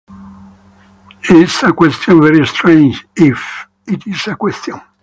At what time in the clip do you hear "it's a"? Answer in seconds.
1.29-1.71